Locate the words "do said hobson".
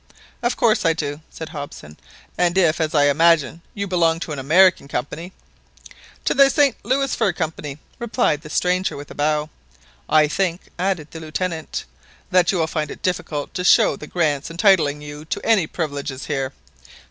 0.93-1.95